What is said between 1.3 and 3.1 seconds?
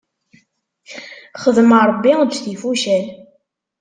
Xdem Ṛebbi, eǧǧ tifucal.